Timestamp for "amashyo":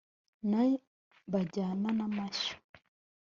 2.07-2.55